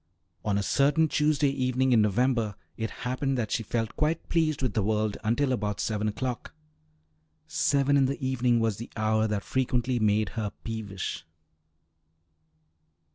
[0.43, 4.73] On a certain Tuesday evening in November it happened that she felt quite pleased with
[4.73, 6.55] the world until about seven o'clock.
[7.45, 11.23] Seven in the evening was the hour that frequently made her peevish.